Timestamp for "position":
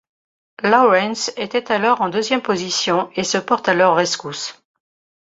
2.41-3.11